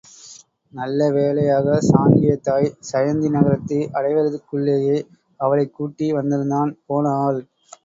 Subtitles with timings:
[0.73, 4.97] நல்ல வேளையாகச் சாங்கியத் தாய் சயந்தி நகரத்தை அடைவதற்குள்ளேயே
[5.39, 7.41] அவளைக் கூட்டி வந்திருந்தான் போன ஆள்.